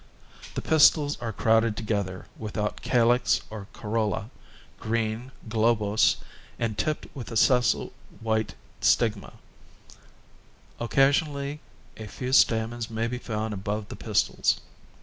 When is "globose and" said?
5.47-6.75